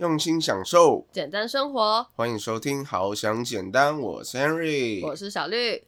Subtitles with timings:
[0.00, 2.06] 用心享受，简单生活。
[2.16, 5.84] 欢迎收听《好想简单》，我是 Henry，我是小绿。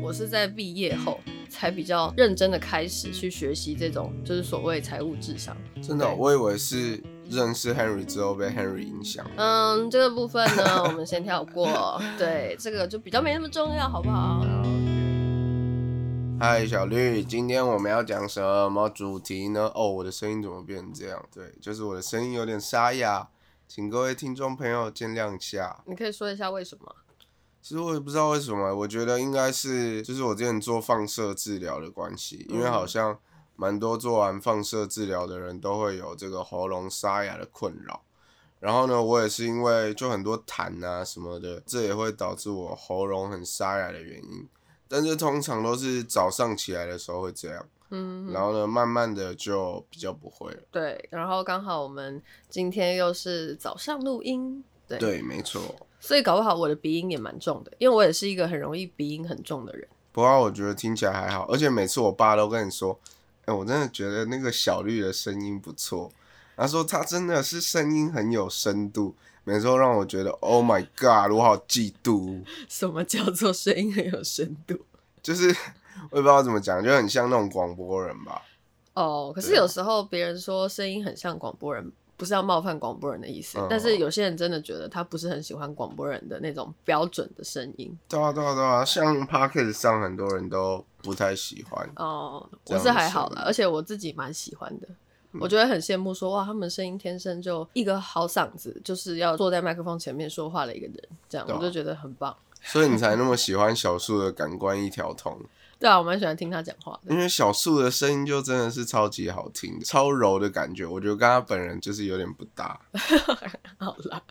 [0.00, 1.18] 我是在毕业后
[1.48, 5.56] 才比较认真的开始去学习这种，就是所谓财务智商。
[5.82, 9.24] 真的，我以为是认识 Henry 之后被 Henry 影响。
[9.36, 12.00] 嗯，这个部分呢，我们先跳过。
[12.18, 14.44] 对，这个就比较没那么重要，好不好？
[16.40, 19.70] 嗨，小绿，今天我们要讲什么主题呢？
[19.74, 21.24] 哦，我的声音怎么变成这样？
[21.32, 23.28] 对，就是我的声音有点沙哑，
[23.66, 25.82] 请各位听众朋友见谅一下。
[25.86, 26.94] 你可以说一下为什么？
[27.62, 33.18] 其实我也不知道为什么，我觉得应该是就是我之前做放射治疗的关系，因为好像
[33.56, 38.02] 蛮多做完放射治疗的人都会有这个喉咙沙哑的困扰。
[38.60, 44.48] 然后呢，我也是因为就很多痰啊什么的，这也会导致我喉咙很沙哑的原因。
[44.88, 50.60] 但是通常都是早上起来的时候会这样，嗯，然后呢，慢慢的就比较不会了。
[50.70, 55.60] 对，然后刚好我们今天又是早上录音，对，对，没错。
[56.00, 59.88] 所以搞不好我的鼻音也蛮重的，因为我也是一个很容易鼻音很重的人。
[60.12, 62.98] 不过我觉得听起来还好，而且每次我爸都跟你说，
[63.46, 66.10] 哎，我真的觉得那个小绿的声音不错。
[66.56, 72.44] 他说他真的是声音很有深度，每次都让我觉得，Oh my God，我好嫉妒。
[72.68, 74.78] 什么叫做声音很有深度？
[75.22, 75.48] 就是
[76.10, 78.42] 我也不知道怎么讲，就很像那种广播人吧。
[78.94, 81.90] 哦，可是有时候别人说声音很像广播人。
[82.16, 87.96] 不是要冒犯广播人的意思，但是有些人真的觉得他不是很喜欢广播人的那种标准的声音。
[88.08, 91.88] 对啊，对啊，对啊，像 p o c k e t 上很多人都不太喜欢。
[91.96, 94.88] 哦，我是还好啦，而且我自己蛮喜欢的。
[95.40, 100.96] 我觉得很羡慕，说哇，他们声音天生就一个好嗓子，就是要坐在麦克风前面说话的一个人，
[101.28, 102.34] 这样我就觉得很棒。
[102.62, 105.36] 所以你才那么喜欢小树的感官一条通。
[105.84, 112.80] 对啊，我蛮喜欢听他讲话的，因为小树的声音就真的是超级好听，超柔的感觉，我觉得跟他本人就是有点不搭。
[113.76, 114.22] 好啦，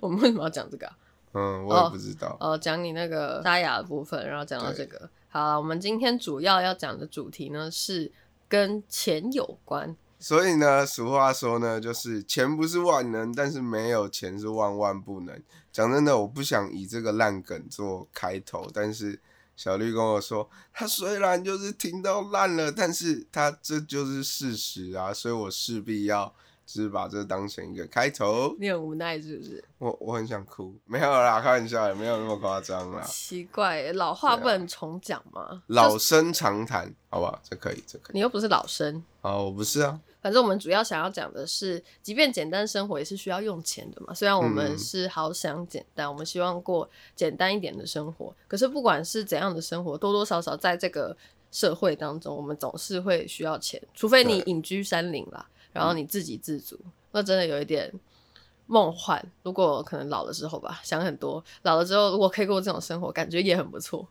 [0.00, 0.88] 我们为什么要讲这个？
[1.32, 2.36] 嗯，我也不知道。
[2.38, 5.10] 哦，讲你那个沙哑的部分，然后讲到这个。
[5.28, 8.12] 好了，我们今天主要要讲的主题呢是
[8.48, 9.96] 跟钱有关。
[10.20, 15.42] 所以呢，俗话说呢，就是钱不是万能，但是没有钱是万万不能。
[15.72, 19.18] 讲真的，我不想以这个烂梗做开头，但是。
[19.56, 26.34] 小绿跟我说，他虽然就是听到烂了，但是他这就是事实啊，所以我势必要
[26.66, 28.56] 就是把这当成一个开头。
[28.58, 29.62] 你很无奈是不是？
[29.78, 33.02] 我我很想哭，没有啦，开玩笑，也没有那么夸张啦。
[33.02, 35.62] 奇怪，老话不能重讲吗？
[35.66, 37.40] 老生常谈，好不好？
[37.48, 38.14] 这可以，这可以。
[38.14, 40.00] 你又不是老生啊，我不是啊。
[40.22, 44.14] 反正我们主要想要讲的是，即便简单生活也是需要用钱的嘛。
[44.14, 51.16] 虽然我们是好想简单，我们希望过简单一点的生活，可是不管是怎样的生活，多多少少在这个
[51.50, 53.82] 社会当中，我们总是会需要钱。
[53.92, 56.78] 除非你隐居山林啦，然后你自给自足，
[57.10, 57.92] 那真的有一点
[58.66, 59.20] 梦幻。
[59.42, 64.06] 如果可能老的时候吧，想很多，老了之后如果可以过这种生活，感觉也很不错。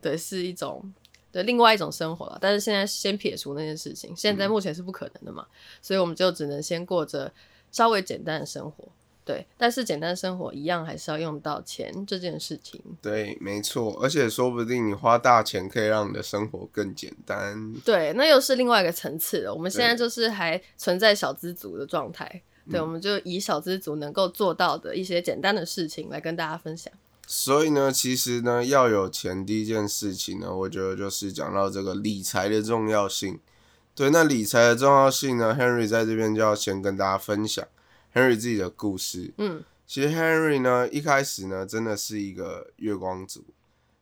[0.00, 0.92] 对，是一种。
[1.32, 5.46] 的另外一种生活了，但是现在先撇除那件事情，现在目前是不可能的嘛，
[5.80, 7.32] 所以我们就只能先过着
[7.70, 8.86] 稍微简单的生活，
[9.24, 12.80] 对，但是简单生活一样还是要用到钱这件事情。
[13.00, 17.72] 对，没错，而且说不定你花大钱可以让你的生活更简单。
[17.84, 19.54] 对，那又是另外一个层次了。
[19.54, 26.92] 我们现在就是还存在小资族的状态，对，我们就以小资族能够做到的一些简单的事情来跟大家分享。
[27.34, 33.40] 所以呢，其实呢，要有钱，第一件事情呢，我觉得就是讲到这个理财的重要性。
[33.94, 37.66] 对，那理财的重要性呢，Henry 在这边就要先跟大家分享
[38.12, 39.32] Henry 自己的故事。
[39.38, 43.42] 嗯，其实 Henry 呢，一开始呢，真的是一个月光族。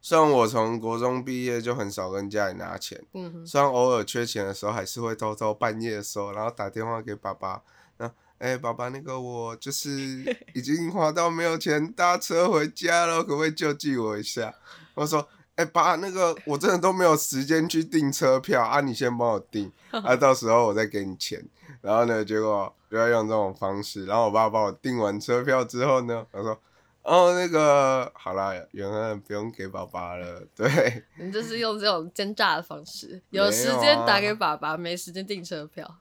[0.00, 7.62] 虽然我从国中毕业就很少跟家里拿钱，嗯，虽然偶尔缺钱的时候，还是会偷偷半夜的时候，然后打电话给爸爸。
[8.40, 9.88] 哎，爸爸，那个我就 是
[10.54, 14.52] 已经花到没有钱搭车回家了，可不可以救济我一下？
[14.94, 21.40] 我说，哎，爸，那个我真的都没有时间去订车票啊，你先帮我订， 啊，到时候我再给你钱。
[21.82, 26.58] 然后呢，结果就要用这种方式，然后我爸帮我订完车票之后呢，他说。
[27.02, 30.42] 哦，那个好啦，原恩不用给爸爸了。
[30.54, 35.86] 对，你就是用这种奸诈的方式，有时间打给爸爸，没时间订车票。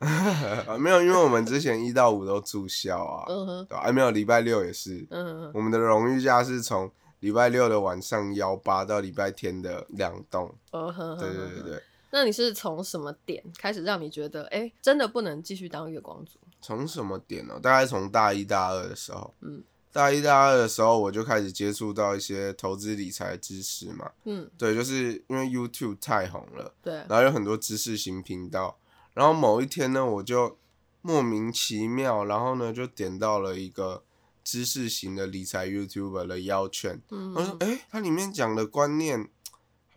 [0.68, 3.84] 啊，没有，因为我们之前一到五都住校啊，对吧？
[3.84, 5.07] 啊没有礼拜六也是。
[5.10, 6.92] 嗯我们的荣誉假是从
[7.22, 10.54] 礼拜六的晚上幺八到礼拜天的两栋。
[10.72, 11.16] 哦呵。
[11.16, 11.84] 对对对对。
[12.12, 16.40] 那你是从什么点开始让你觉得，哎，真的不能继续当月光族？
[16.60, 17.57] 从什么点呢？
[17.62, 19.34] 大概从大一大二的时候。
[19.40, 19.63] 嗯。
[19.91, 24.12] 大一、大二的时候，我就开始接触到一些投资理财知识嘛。
[24.25, 28.77] 嗯，对，就是因为 YouTube 太红了，对，然后有很多知识型频道。
[29.13, 30.57] 然后某一天呢，我就
[31.01, 34.03] 莫名其妙，然后呢就点到了一个
[34.44, 37.01] 知识型的理财 YouTuber 的邀圈。
[37.09, 39.27] 嗯我说，哎、它里面讲的观念，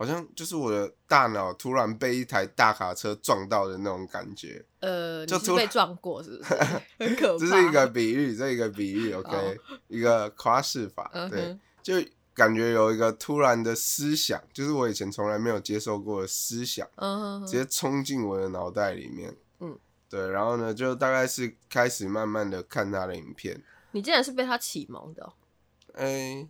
[0.03, 4.65] 好像就是我的大脑突然被一台大卡车撞到的那种感觉。
[4.81, 6.53] 呃，就是被撞过是不是？
[6.99, 7.45] 很可怕。
[7.45, 9.57] 这是一个比喻， 这一个比喻，OK，、
[9.87, 11.95] 一个夸饰法，对就
[12.33, 16.85] 感觉有一个突然的思想，就是我以前从来没有接受过的思想，
[17.47, 19.33] 直接冲进我的脑袋里面。
[19.59, 19.79] 嗯，
[20.09, 25.33] 对，然后呢，就大概是开始慢慢的看他的影片，你竟然是被他启蒙的哦、
[25.93, 26.45] 哎、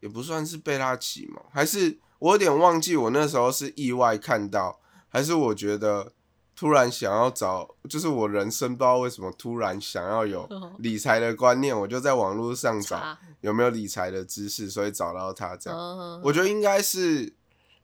[0.00, 6.12] 也不算是被他启蒙，还是我有点忘记我那时候是意外看到，还是我觉得
[6.54, 15.78] 突然想要找，就是我人生不知道为什么突然想要有哦理财的观念，我就在网络上找有没有理财的知识，所以找到他这样。
[15.78, 17.34] 嗯我觉得应该是，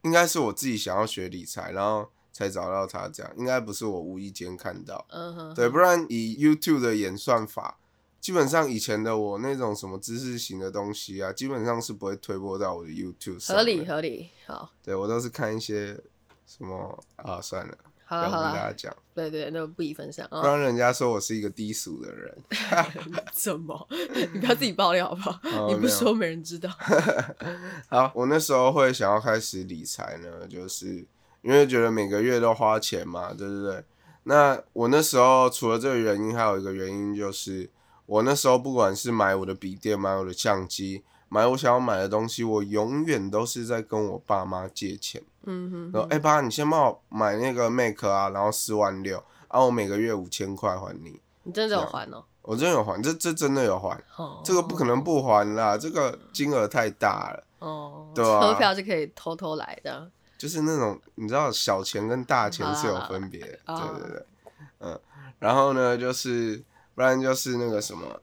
[0.02, 5.06] 应该是我自己想要学理财，然后才找到他这样，应该不是我无意间看到。
[5.54, 7.78] 对，不然以 YouTube 的演算法，
[8.22, 13.56] 基本上以前的我那种什么知识型的东西啊，基本上是不会推播到我的 YouTube 上。
[13.56, 13.84] 合理。
[13.84, 15.98] 合理，好，对我都是看一些
[16.46, 17.76] 什么啊，算了，
[18.08, 20.46] 不要好了好了，跟大家讲，对对，那个不宜分享不啊。
[20.46, 22.38] 然人家说我是一个低俗的人。
[23.34, 23.88] 怎么？
[24.32, 25.66] 你不要自己爆料好不好？
[25.68, 26.70] 你不说没人知道。
[27.90, 31.04] 好，我那时候会想要开始理财呢，就是
[31.42, 33.82] 因为觉得每个月都花钱嘛，对不对？
[34.22, 37.68] 那我那时候除了这个原因，还有一个原因就是，
[38.06, 45.22] 我那时候不管是买我的笔电、买我的相机、买我想要买的东西，我永远都是在跟我爸妈借钱。
[45.44, 51.20] 嗯哼然后，哎、爸，你先帮我买那个 Mac 啊，然后四万六，啊，我每个月五千块还你。
[51.44, 52.24] 你真的有还哦？
[52.42, 57.44] 我真的有还，这这真的有还，哦，这个不可能不还啦，这个金额太大了。
[57.58, 60.10] 哦，对啊车票是可以偷偷来的。
[60.38, 64.26] 就是那种你知道小钱跟大钱是有分别的，对对对，
[64.80, 65.00] 嗯，
[65.38, 66.60] 然后呢就是
[66.94, 68.20] 不然就是那个什么，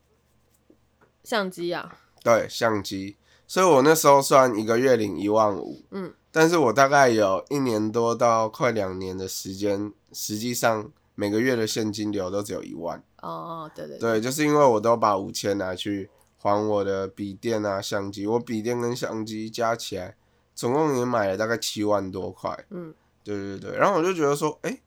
[1.23, 3.17] 相机啊，对相机，
[3.47, 20.15] 所以我那时候算一个月领一万五，嗯，但是我大概有一年多到快两年的时间，实际上每个月的现金流都只有一万，哦，对对对，就是因为我都把五千拿去还我的笔电啊相机，我笔电跟相机加起来
[20.55, 22.65] 总共也买了大概七万多块。
[22.69, 22.93] 嗯，
[23.23, 24.79] 对对对，然后我就觉得说，哎、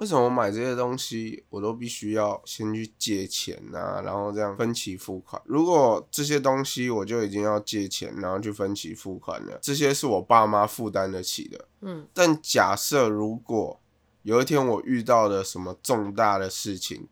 [0.00, 5.40] 为什么我买这些东西，我都必须要先去借钱啊，然后这样分期付款？
[5.44, 11.68] 如果这些东西我就已经要借钱，然后去分期付款了，这些是我爸妈负担得起的。
[11.82, 13.78] 嗯但假设如果
[14.22, 17.02] 有一天我遇到了什么重大的事情，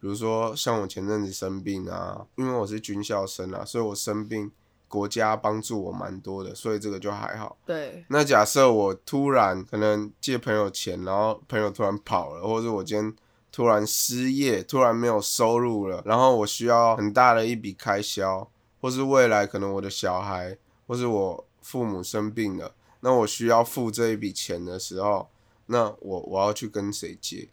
[0.00, 4.50] 比如说像我前阵子生病啊，因为我是军校生啊，所以我生病，
[4.88, 7.56] 国家帮助我蛮多的，所以这个就还好。
[7.66, 13.14] 对，那假设我突然可能借朋友钱，然后朋友突然跑了，或者我今天
[13.50, 18.48] 突然失业，突然没有收入了，然后我需要很大的一笔开销，
[18.80, 25.28] 或是未来可能我的小孩或是我父母生病了，那我需要付这一笔钱的时候，
[25.66, 27.48] 那我我要去跟谁借？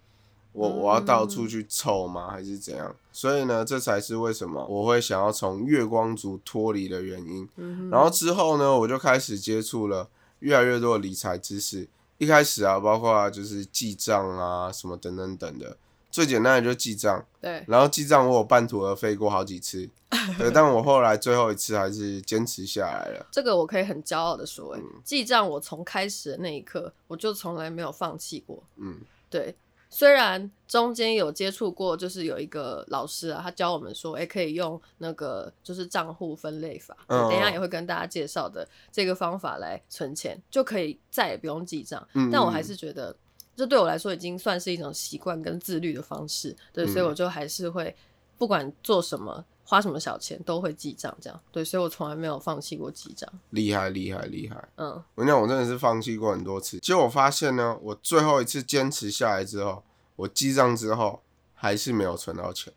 [0.52, 2.30] 我我要到处去凑吗？
[2.30, 2.94] 还是怎样？
[3.10, 7.48] 所以呢，这才是为什么我会想要从月光族脱离的原因。
[7.56, 10.08] 嗯，然后之后呢，我就开始接触了
[10.40, 11.88] 越来越多的理财知识。
[12.18, 15.76] 一开始啊，包括就是记账啊，什么等等等的，
[16.10, 17.24] 最简单的就是记账。
[17.40, 19.88] 对，然后记账我有半途而废过好几次，
[20.38, 23.26] 对，但我后来最后一次还是坚持下来了。
[23.32, 28.62] 这个我可以很骄傲的说，哎，嗯记账我从开始的那一刻，我就从来没有放弃过。
[28.76, 29.54] 嗯对，
[29.94, 42.08] 虽然中间有接触过，就是有一个老师啊，他教我们说，哎、可以用那个就是账户分类法，嗯等一下也会跟大家介绍的这个方法来存钱，就可以再也不用记账。
[42.14, 43.14] 嗯，但我还是觉得，
[43.54, 47.94] 这对我来说已经算是一种习惯跟自律的方式，对，所以嗯我就还是会
[48.38, 49.44] 不管做什么。
[49.72, 53.26] 花什么小钱都会记账，这样对，所以我从来没有放弃过记账。
[53.48, 54.68] 厉害厉害厉害。
[54.76, 56.78] 嗯，我跟你讲，我真的是放弃过很多次。
[56.80, 59.82] 结果我发现呢，我最后一次坚持下来之后，
[60.16, 61.22] 我记账之后
[61.54, 62.70] 还是没有存到钱，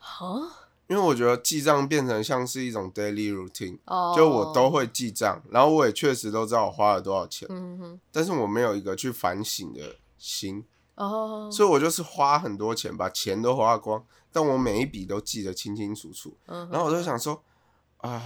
[0.00, 3.78] 啊，因为我觉得记账变成像是一种 daily routine。
[3.84, 10.64] 哦，就我都，会记账，然后我也确实都知道我花了多少钱，嗯哼，但是我没有一个去反省的心，
[11.00, 16.36] 哦，所以我就是花很多钱，把钱都花光，但我每一笔都记得清清楚楚。
[16.46, 17.42] 嗯哼，然后我就想说，
[17.96, 18.22] 啊，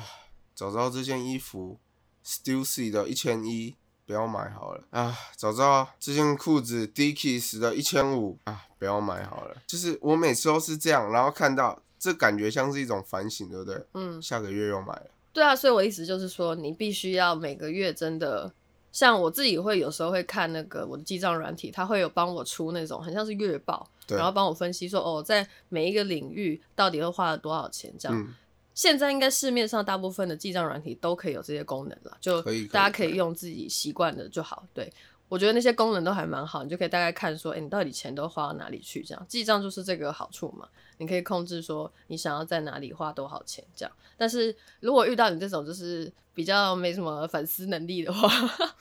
[0.56, 1.78] 早知道这件衣服
[2.26, 9.56] Stussy 的一千一不要买好了啊，早知道这件裤子 Dickies 的一千五啊不要买好了。
[9.68, 13.86] 就是我每次都是这样，然后看到这感觉像是一种反省，对不对？
[13.94, 18.52] 嗯，下个月又买了，对啊，所以我意思就是说，你必须要每个月真的，
[18.94, 28.16] 像我自己会有时候会看那个我的记账软体，它会有帮我出那种很像是月报，然后帮我分析说，哦，在每一个领域到底会花了多少钱这样。
[28.16, 28.32] 嗯，
[28.72, 34.64] 现在应该市面上大部分的记账软体都可以有这些功能了，就大家可可以以用自己习惯的就好。
[34.72, 34.90] 对
[35.28, 39.02] 我觉得那些功能都还蛮好，你就可以大概看说，哎、你到底钱都花到哪里去？
[39.02, 43.92] 这样记账就是这个好处嘛，你可以控制说你想要在哪里花多少钱这样。
[44.16, 48.28] 但是如果遇到你这种就是比较没什么反思能力的话，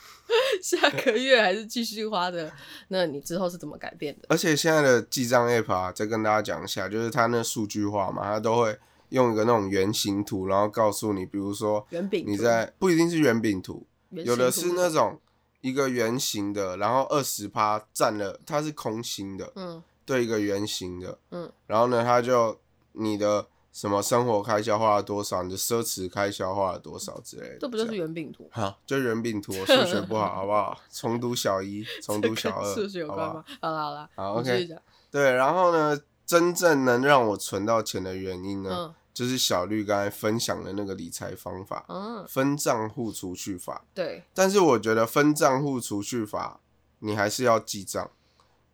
[0.61, 2.51] 下个月还是继续花的，
[2.89, 4.27] 那你之后是怎么改变的？
[4.29, 8.77] 而且现在的记账 app 啊，再跟大家讲一下，就是它那数据化嘛，它都会
[9.09, 11.85] 用一个那种圆形图，然后告诉你，比如说
[12.25, 15.19] 你在不一定是圆饼图，有的是那种
[15.61, 22.59] 一个圆形的，然后二十趴占了，它是空心的，嗯对一个圆形的，嗯，然后呢，他就
[22.93, 28.49] 你的什么生活开销花了多少，你的奢侈开销花了多少之类的，这不就是样圆饼图？
[28.51, 30.77] 好，就圆饼图，我数学不好，好不好？
[30.91, 33.43] 重读小一，重读小二，数学有关吗？？
[33.61, 34.67] 好了好了，好 OK。
[35.09, 43.85] 对，然后呢，真正能让我存到钱的原因呢，嗯就是小绿刚才分享的那个理财方法嗯，分账户储蓄法。
[43.93, 46.59] 对，但是我觉得分账户储蓄法，
[46.97, 48.09] 你还是要记账，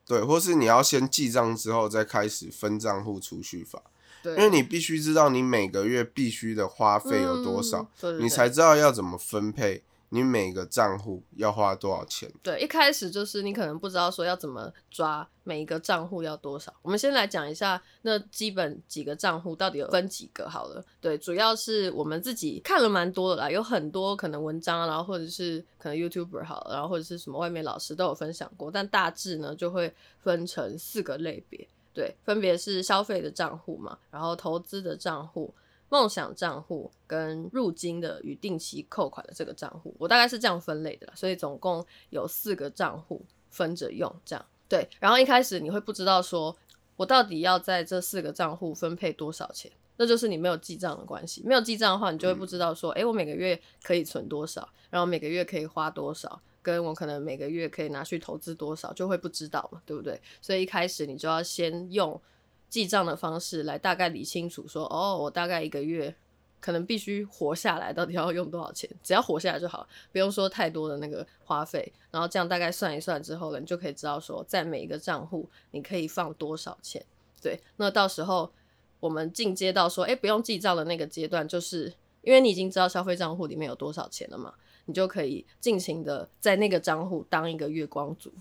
[0.09, 3.79] 对，或是你要先记账之后再开始分账户储蓄法，
[4.23, 8.23] 对，因为你必须知道你每个月必须的花费有多少，嗯对对对。
[8.23, 12.31] 你才知道要怎么分配你每个账户要花多少钱。
[12.41, 16.73] 对，一开始就是你可能不知道说要怎么抓每一个账户要多少。
[16.81, 20.83] 我们先来讲一下那基本几个账户到底有分几个好了。
[20.99, 31.67] 对，主要是我们自己看了蛮多的啦，有很多可能文章，然后或者是可能 YouTuber 好了，然后或者是什么外面老师都有分享过，但大致呢就会分成四个类别。
[31.91, 35.53] 对，分别是消费的账户嘛，然后投资的账户、
[35.89, 44.87] 梦想账户跟入金的与定期扣款的这个账户，我大概是这样分类的啦，所以总共有四个账户分着用，这样对。
[44.99, 46.55] 然后一开始你会不知道说，
[46.95, 51.41] 我到底要在这四个账户分配多少钱，那就是你没有记账的关系。
[51.45, 56.41] 没有记账的话，你就会不知道说，诶，我每个月可以存多少，然后每个月可以花多少。
[56.61, 60.21] 跟我可能每个月可以拿去投资多少，就会不知道嘛，对不对？
[60.41, 62.21] 所以一开始你就要先用
[62.69, 66.13] 记账的方式来大概理清楚说，哦，我大概一个月
[66.59, 68.89] 可能必须活下来，到底要用多少钱？
[69.01, 71.91] 只要活下来就好，不用说太多的那个花费。
[72.11, 77.03] 然后这样大概算一算之后呢，你就可以知道说，在每一个账户你可以放多少钱。
[77.41, 78.51] 对，那到时候
[78.99, 84.53] 我们进阶到说，哎，不用记账的那个阶段，就是因为你已经知道消费账户里面有多少钱了嘛，
[84.85, 88.31] 你就可以尽情的在那个账户当一个月光族。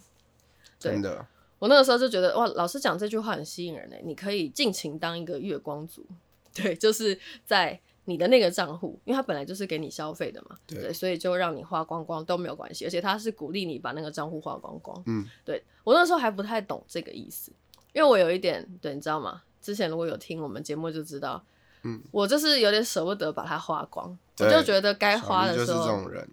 [0.80, 1.24] 真的，
[1.58, 3.96] 我那个时候就觉得哇，老师讲这句话很吸引人呢。
[4.04, 6.06] 你可以尽情当一个月光族，
[6.54, 15.02] 对，就是在你的那个账户，因为它本来就是给你消费的嘛，对所以就让你花光光都没有关系，而且他是鼓励你把那个账户花光光。
[15.06, 17.52] 嗯，对我那时候还不太懂这个意思，
[17.92, 19.42] 因为我有一点，对，你知道吗？
[19.60, 21.44] 之前如果有听我们节目就知道，
[21.88, 26.28] 嗯，我就是有点舍不得把它花光，我就觉得该花的时候就是这种人，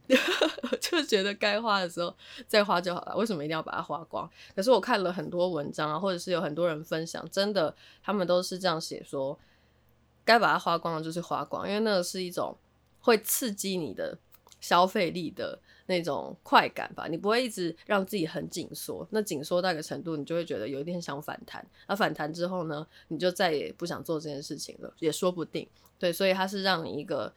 [0.64, 2.14] 我 就觉得该花的时候
[2.48, 4.30] 再花就好了，为什么一定要把它花光？
[4.56, 9.38] 可是我看了很多文章啊，或者是有很多人分享，真的他们都是这样写说，
[10.24, 12.58] 该把它花光的就是花光，因为那个是一种
[13.02, 14.18] 会刺激你的
[14.60, 25.68] 消费力的那种快感吧，你不会一直让自己很紧缩，那紧缩到一个程度，你就会觉得有一点想反弹，而反弹之后呢，你就再也不想做这件事情了，也说不定。
[25.98, 27.32] 对，所以它是让你一个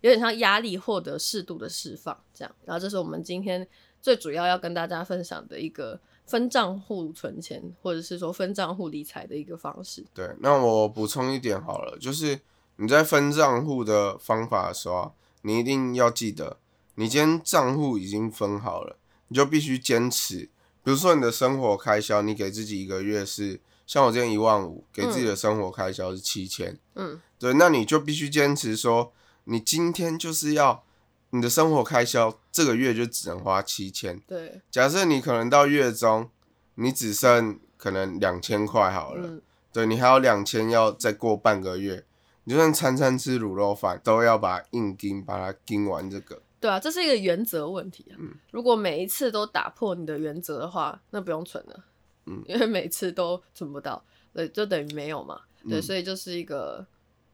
[0.00, 2.54] 有点像压力获得适度的释放，这样。
[2.64, 3.66] 然后这是我们今天
[4.00, 10.04] 最主要要跟大家分享的一个分账户存钱，或者是说分账户理财的一个方式。
[10.14, 12.40] 对，那我补充一点好了，就是
[12.76, 15.12] 你在分账户的方法的时候啊，
[15.42, 16.56] 你一定要记得，
[16.98, 18.96] 你今天账户已经分好了，
[19.28, 20.50] 你就必须坚持。
[20.82, 29.12] 比如说你的生活开销，你给自己一个月是，像我今天一万五，给自己的生活开销是七千，嗯，对，那你就必须坚持说，
[29.44, 30.82] 你今天就是要
[31.30, 34.18] 你的生活开销这个月就只能花七千。
[34.26, 36.28] 对，假设你可能到月中，
[36.74, 42.04] 你只剩可能两千块好了，嗯，对你还有两千要再过半个月，
[42.42, 46.42] 你就算餐餐吃卤肉饭，都要把硬盯把它盯完这个。
[46.60, 48.16] 对啊，这是一个原则问题啊。
[48.18, 51.84] 嗯如果每一次都打破你的原则的话，那不用存了，
[52.26, 55.42] 嗯因为每次都存不到，对，就等于没有嘛。
[55.68, 56.86] 对，嗯所以就是一个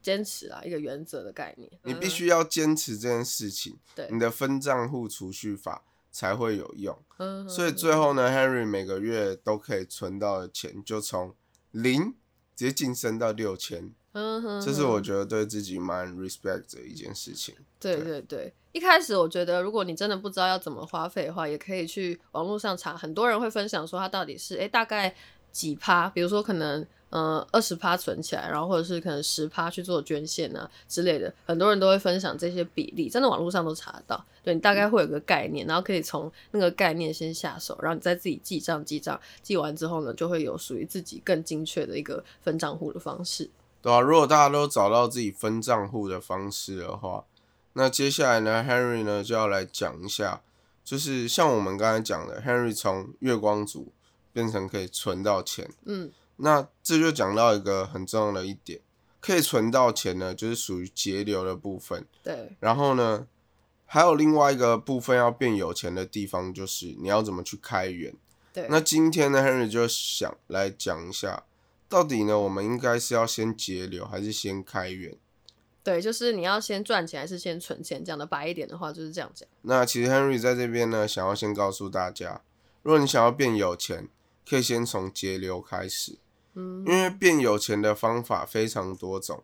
[0.02, 1.70] 坚持啊，一个原则的概念。
[1.82, 6.98] 你必嗯须要坚持这件事情，对你的分账户储蓄法才会有用。
[7.18, 11.34] 嗯，所以最后呢，Henry 每个月都可以存到的钱，就从
[11.70, 12.14] 零
[12.54, 13.92] 直接晋升到六千。
[14.12, 17.54] 嗯哼，这是我觉得对自己蛮 respect 的一件事情。
[17.80, 25.14] 对对对，一开始我觉得，如果你真的不知道要怎么花费的话，也可以去网络上查，很多人会分享说他到底是哎大概
[25.52, 34.24] 几趴，比如说可能嗯二十趴存起来，然后或者是可能十趴去做捐献啊之类的，很多人都会分享这些比例，真的网络上都查得到。
[34.42, 43.48] 对你大概会有个概念，然后可以从那个概念先下手，然后你再自己记账记账，记完之后呢，就会有属于自己更精确的一个分账户的方式。
[43.80, 47.24] 对啊，如果大家都找到自己分账户的方式的话，
[47.74, 50.42] 那接下来呢，Henry 呢就要来讲一下，
[50.84, 53.92] 就是像我们刚才讲的，Henry 从月光族
[54.32, 58.80] 变成可以存到钱，嗯，那这就讲到一个很重要的一点，
[59.20, 62.06] 可以存到钱呢，就是属于节流的部分。
[62.22, 63.26] 对，然后呢，
[63.86, 68.14] 还有另外一个部分要变有钱的地方，就是你要怎么去开源。
[68.52, 71.42] 对，那今天呢，Henry 就想来讲一下，
[71.88, 75.16] 到底呢，我们应该是要先节流，还是先开源？
[75.84, 78.02] 对，就是你要先赚钱还是先存钱？
[78.02, 79.46] 讲的白一点的话，就是这样讲。
[79.62, 82.40] 那其实 Henry 在这边呢，想要先告诉大家，
[82.82, 84.08] 如果你想要变有钱，
[84.48, 86.16] 可以先从节流开始。
[86.54, 89.42] 嗯，因为变有钱的方法非常多种，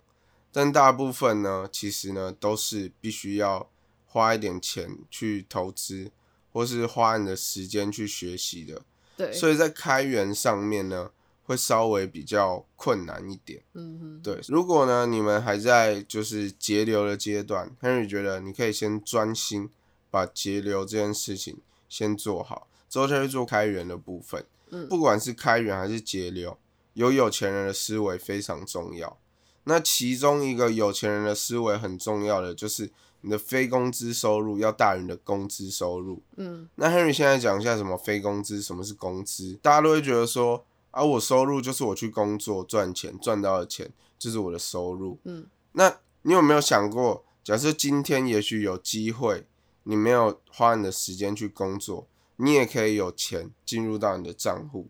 [0.50, 3.68] 但大部分呢，其实呢都是必须要
[4.06, 6.10] 花一点钱去投资，
[6.52, 8.82] 或是花你的时间去学习的。
[9.16, 11.10] 对，所以在开源上面呢，
[11.50, 13.60] 会稍微比较困难一点。
[13.74, 19.68] 嗯哼，对，如果呢你们还在就是节流的阶段，Henry 觉得你可以先专心
[20.12, 24.46] 把节流这件事情先做好，之后再去做开源的部分。
[24.70, 26.56] 嗯不管是开源还是节流，
[26.92, 29.18] 有有钱人的思维非常重要。
[29.64, 32.92] 那其中一个有钱人的思维很重要的就是
[33.22, 36.22] 你的非工资收入要大于你的工资收入。
[36.36, 39.58] 嗯，那 Henry 现在讲一下什么非工资，什么是工资？
[39.60, 45.18] 大家都会觉得说啊，我收入就是我去工作赚钱赚到的钱就是我的收入。
[45.24, 49.46] 嗯，那你有没有想过，假设今天也许有机会，
[49.84, 52.06] 你没有花你的时间去工作，
[52.36, 54.88] 你也可以有钱进入到你的账户。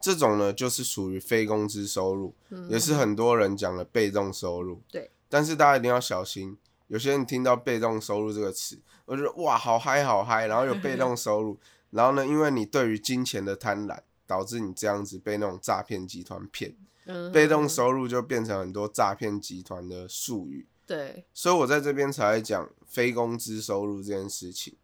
[0.00, 4.80] 这种呢，就是属于非工资收入，嗯也是很多人讲的被动收入。
[4.90, 11.56] 对，但是大家一定要小心，有些人听到被动收入这个词，我觉得哇，好嗨好嗨，然后有被动收入，
[11.90, 14.00] 然后呢，因为你对于金钱的贪婪，
[14.32, 20.66] 导致你这样子被那种诈骗集团骗，嗯被动收入就变成很多诈骗集团的术语。
[20.86, 24.74] 对，所以我在这边才会讲非工资收入这件事情。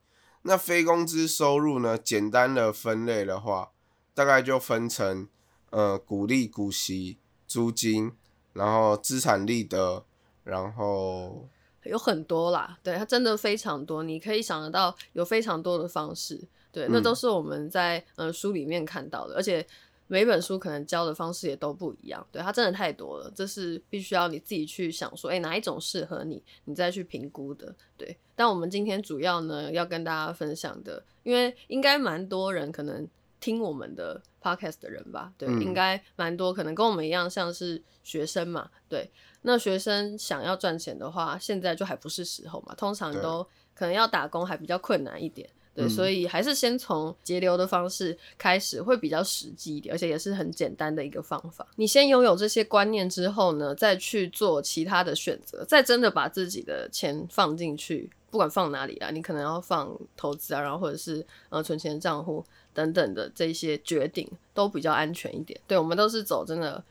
[0.42, 3.70] 那非工资收入呢，简单的分类的话，
[4.12, 5.26] 大概就分成
[5.70, 8.12] 呃股利、股息、租金，
[8.52, 10.04] 然后资产利得，
[10.44, 11.48] 然后
[11.84, 19.66] 有很多啦，对，它真的非常多，你可以想得到有非常多的方式，对，那嗯都是我们在呃书里面看到的，而且
[20.06, 28.16] 每本书可能教的方式也都不一样，对，它真的太多了，这是必须要你自己去想说，哎、哪一种适合你，你再去评估的，对。
[28.34, 33.06] 但我们今天主要呢要跟大家分享的，因为应该蛮多人可能
[33.40, 39.10] 听我们的 podcast 的人吧，对，嗯应该蛮多，可能跟我们一样，像是学生嘛，对。
[39.42, 45.48] 那学生想要赚钱的话，现在就还不是时候嘛，通常都可能要打工还比较困难一点。
[45.78, 51.64] 对，嗯所以还是先从节流的方式开始，会比较实际一点，而且也是很简单的一个方法。
[51.76, 65.60] 你先拥有这些观念之后呢，再去做其他的选择，再真的把自己的钱放进去，不管放哪里啊，你可能要放投资啊，然后或者是呃存钱账户等等的这些决定，都比较安全一点。
[65.68, 66.82] 对我们都是走真的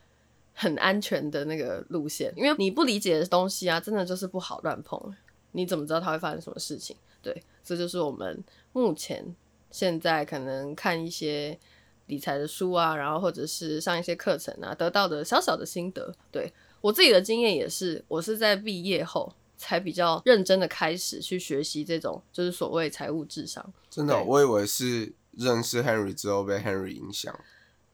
[0.54, 5.14] 很安全的那个路线，因为你不理解的东西啊，真的就是不好乱碰。
[5.58, 6.96] 你怎么知道它会发生什么事情？
[7.24, 8.44] 对，这就是我们
[8.74, 9.36] 目前
[9.72, 11.58] 现在可能看一些
[12.06, 16.14] 理财的书啊，然后或者是上一些课程啊，得到的小小的心得。
[16.32, 23.74] 对我自己的经验也是，我是在毕业后才比较认真的开始去学习这种就是所谓财务智商。
[23.90, 27.38] 真的哦、我以为是认识 Henry 之后被 Henry 影响。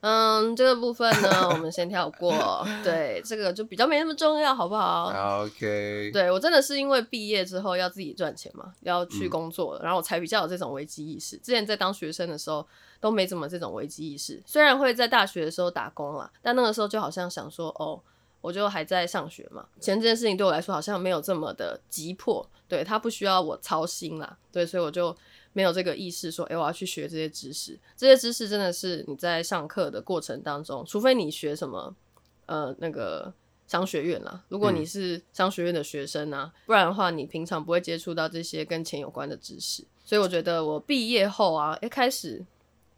[0.06, 2.62] 嗯，这个部分呢，我们先跳过。
[2.82, 5.10] 对，这个就比较没那么重要，好不好
[5.44, 11.38] ？OK，对我真的是因为毕业之后要自己赚钱嘛，要去嗯工作了，然后我才比较有这种危机意识。
[11.38, 12.66] 之前在当学生的时候
[13.00, 17.98] 都没怎么这种危机意识，虽然会在大学的时候打工啦，但那个时候就好像想说，哦，
[18.42, 25.16] 我就还在上学嘛，钱这件事情对我来说好像没有这么的急迫，对它不需要我操心啦，对，所以我就
[25.54, 27.78] 没有这个意识说，诶，我要去学这些知识。
[27.96, 31.96] 这些知识真的是你在上课的过程当中，除非你学什么，
[32.44, 33.32] 呃，那个
[33.66, 34.44] 商学院啦。
[34.48, 39.84] 如果你嗯是商学院的学生啊，不然的话，你平常不会接触到这些跟钱有关的知识。
[40.04, 42.44] 所以我觉得我毕业后啊，一开始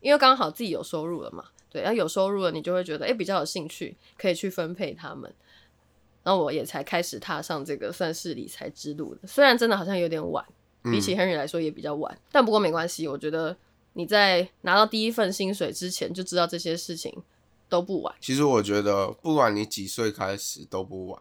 [0.01, 5.33] 因为刚好自己有收入了嘛，对，然后有收入了，你就会觉得诶比较有兴趣，可以去分配他们。
[6.25, 9.29] 那我也才开始踏上这个算是理财之路的。
[9.29, 10.45] 虽然真的好像有点晚，
[10.91, 13.07] 比起 Henry 来说也比较晚，但不过没关系。
[13.09, 13.57] 我觉得
[13.95, 17.23] 你在拿到第一份薪水之前就知道这些事情
[17.69, 18.15] 都不晚。
[18.21, 21.21] 其实我觉得，不管你几岁开始都不晚，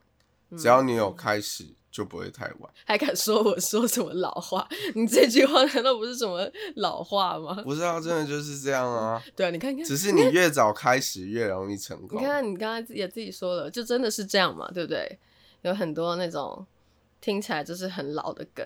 [0.58, 2.74] 只要你有开始，就不会太晚。
[2.86, 4.68] 还敢说我说什么老话？
[4.94, 7.56] 你这句话难道不是什么老话吗？
[7.64, 9.24] 不是啊，真的就是这样啊。
[9.36, 12.22] 对啊，你看看，只是你越早开始越容易成功。
[12.22, 15.18] 你看，你刚才也自己说了，就真的是这样嘛，对不对？
[15.62, 16.64] 有很多那种
[17.20, 18.64] 听起来就是很老的梗，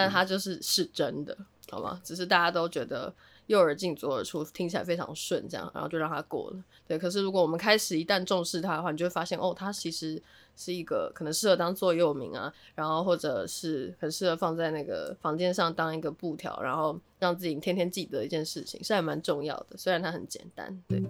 [0.00, 1.36] 但它就是是真的，
[1.70, 2.00] 好吗？
[2.02, 3.12] 只是大家都觉得
[3.48, 6.64] 右耳进左耳出，听起来非常顺，这样，然后就让它过了。
[6.88, 10.20] 对，可是如果我们开始一旦重视它的话，你就会发现，哦，它其实
[10.56, 19.76] 是一个可能适合当座右铭啊，然后或者是很适合放在那个房间上当一个布条，然后让自己天天记得一件事情，是还蛮重要的。
[19.76, 21.02] 虽然它很简单，对。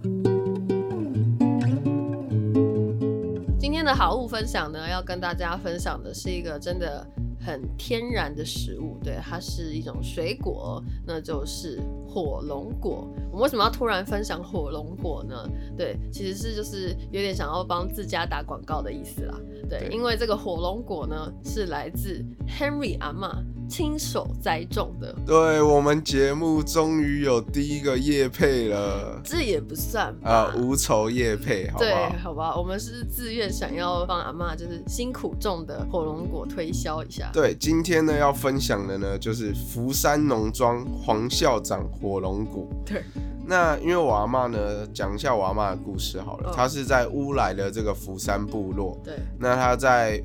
[3.58, 7.06] 今天的好物分享呢，要跟大家分享的是一个真的
[7.40, 13.08] 很天然的食物，对，它是一种水果，那就是火龙果。
[13.30, 15.48] 我们为什么要突然分享火龙果呢？
[15.76, 19.40] 对，其实是就是有点想要帮自家打广告的意思啦。
[19.68, 23.42] 对，因为这个火龙果呢，是来自 Henry 阿妈。
[23.70, 37.30] 亲手栽种的，对我们节目终于有第一个叶配了，这也不算啊，无酬叶配，好对，好吧，我们是自愿想要帮阿妈，就是辛苦种的火龙果推销一下。
[37.32, 42.66] 对，今天呢要分享的呢就是福山农庄黄校长火龙果。
[42.84, 43.04] 对，
[43.46, 50.20] 那因为我阿妈呢讲一下我阿妈的故事好了，她是在乌来的这个福山部落，对，那她在。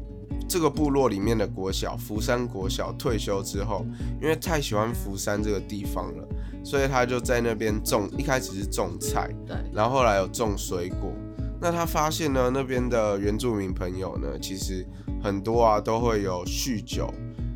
[0.47, 3.85] 这个部落里面的国小福山国小退休之后，
[4.21, 6.27] 因为太喜欢福山这个地方了，
[6.63, 8.09] 所以他就在那边种。
[8.17, 11.11] 一开始是种菜，对，然后后来有种水果。
[11.59, 14.85] 那他发现呢，那边的原住民朋友呢，其实
[15.23, 17.11] 很多啊都会有酗酒，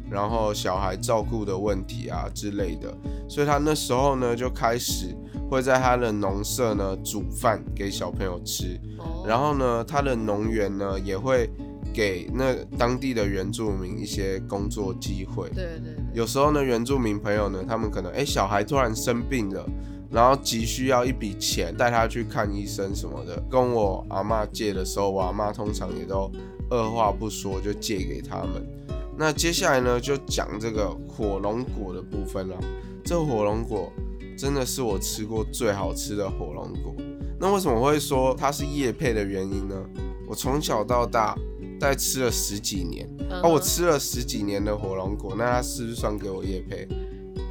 [0.09, 2.91] 然后小孩照顾的问题啊之类的。
[3.27, 5.15] 所以他那时候呢就开始
[5.49, 8.79] 会在他的农舍呢煮饭给小朋友吃，
[9.27, 11.49] 然后呢他的农园呢也会。
[11.93, 15.49] 给那当地的原住民一些工作机会。
[15.49, 15.95] 对对。
[16.13, 19.65] 有时候呢，原住民朋友呢，他们可能哎小孩突然生病了，
[20.09, 26.31] 然后急需要一笔钱带他去看医生什么的，跟我阿妈借的时候，我阿妈通常也都
[26.69, 28.65] 二话不说就借给他们。
[29.17, 32.55] 那接下来呢，就讲这个火龙果的部分了。
[33.03, 33.91] 这火龙果
[34.37, 36.95] 真的是我吃过最好吃的火龙果。
[37.39, 39.75] 那为什么会说它是叶配的原因呢？
[40.27, 41.35] 我从小到大。
[41.79, 46.87] 大概吃了十几年，啊，我吃了十几年的火龙果，那它是不是算给我叶配？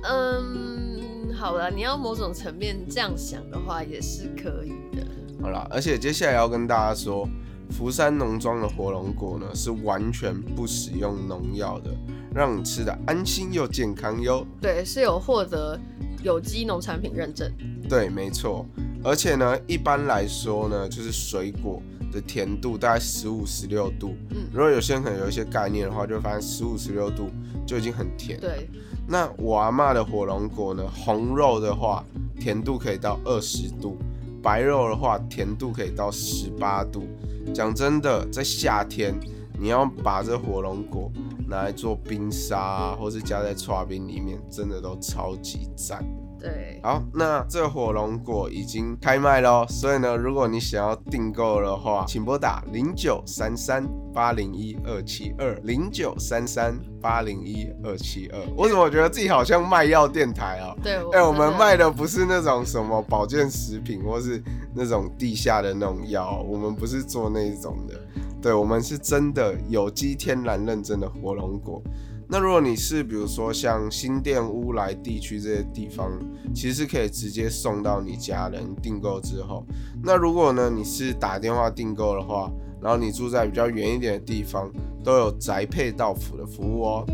[0.02, 5.06] 嗯，好了，你要某种层面这样想的话，也是可以的。
[5.40, 7.26] 好了，而且接下来要跟大家说，
[7.70, 11.90] 福山农庄的火龙果呢，是完全不使用农药的，
[12.34, 14.46] 让你吃的安心又健康哟。
[14.60, 15.78] 对，是有获得
[16.22, 17.50] 有机农产品认证。
[17.88, 18.66] 对，没错。
[19.02, 21.80] 而且呢，一般来说呢，就是水果。
[22.11, 27.31] 的甜度大概十五十六度，嗯，如果有些人可能有一些概念的话，就会发现十五十六度
[27.66, 28.38] 就已经很甜。
[28.40, 28.68] 对，
[29.07, 32.05] 那我阿妈的火龙果呢，红肉的话
[32.40, 33.99] 甜度可以到二十度，
[34.42, 37.07] 白肉的话甜度可以到十八度。
[37.55, 39.14] 讲真的，在夏天
[39.59, 41.11] 你要把这火龙果
[41.49, 46.05] 拿来做冰沙，啊或是加在刨冰里面，真的都超级赞。
[46.40, 58.38] 对，好，那这火龙果已经开卖喽，所以呢，如果你想要订购的话，请拨打零九三三八零一二七二零九三三八零一二七二。
[58.57, 60.74] 我怎么觉得自己好像卖药电台啊？
[60.83, 64.42] 对，哎，我们卖的不是那种什么保健食品，或是
[64.74, 67.94] 那种地下的那种药，我们不是做那种的，
[68.40, 71.83] 对，我们是真的有机天然认证的火龙果。
[72.30, 76.12] 那如果你是比如说像新店乌来地区这些地方，
[76.54, 79.64] 其实是可以直接送到你家人订购之后。
[80.04, 84.70] 那如果呢你是打电话订购的话，然后你住在比较远一点的地方，
[85.02, 87.06] 都有宅配到府的服务哦。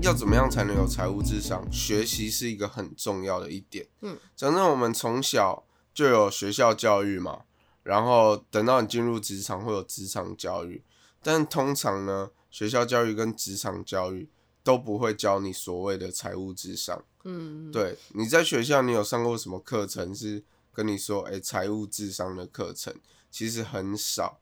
[0.00, 1.62] 要怎么样才能有财务智商？
[1.70, 3.86] 学习是一个很重要的一点。
[4.00, 7.40] 嗯，反正我们从小就有学校教育嘛。
[7.82, 10.82] 然后等到你进入职场，会有职场教育，
[11.22, 14.28] 但通常呢，学校教育跟职场教育
[14.62, 17.02] 都不会教你所谓的财务智商。
[17.24, 22.94] 嗯，对，你在学校你有上过什么课程是跟你说，哎，财务智商的课程
[23.30, 24.38] 其实很少。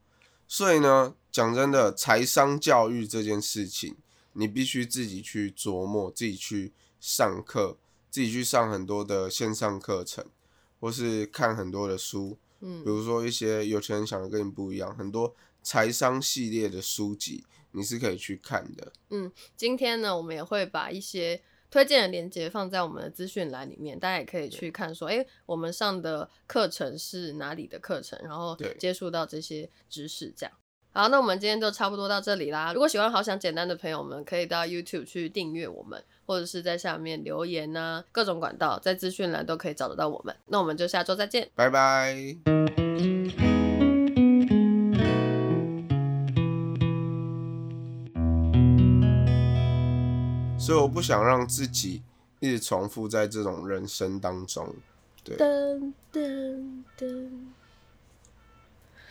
[0.47, 3.97] 所以呢，讲真的，财商教育这件事情，
[4.33, 7.77] 你必须自己去琢磨，自己去上课，
[8.11, 10.25] 自己去上很多的线上课程，
[10.81, 12.39] 或是看很多的书。
[12.61, 18.93] 嗯比如说一些有钱人想的跟你不一样，很多财商系列的书籍你是可以去看的。
[19.11, 30.53] 嗯今天呢，我们也会把一些推荐的链接放在我们的资讯栏里面，大家也可以去看说，哎、我们上的课程是哪里的课程，然后对接触到这些知识，这样。
[30.99, 32.73] 好，那我们今天就差不多到这里啦。
[32.73, 40.35] 如果喜欢好想简单的朋友们，可以到 YouTube 去订阅我们，或者是在下面留言呐、各种管道在资讯栏都可以找得到我们。
[40.47, 41.49] 那我们就下周再见。
[41.55, 42.17] 拜拜。
[50.59, 52.03] 所以我不想让自己
[52.41, 54.75] 一直重复在这种人生当中。
[55.25, 57.31] 噔噔噔，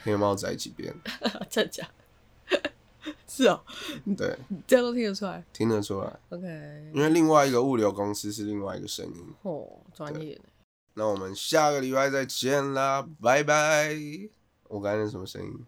[0.07, 0.95] 黑猫仔几遍，
[1.51, 1.85] 真假？
[3.27, 3.61] 是哦，
[4.17, 5.43] 对，这样都听得出来。
[5.51, 6.19] 听得出来。
[6.29, 6.47] OK，
[6.93, 9.33] 因为另外一个物流公司是另外一个声音。
[9.41, 10.39] 哦，专业。
[10.93, 13.95] 那我们下个礼拜再见啦，拜拜。
[14.69, 15.65] 我刚才那什么声音？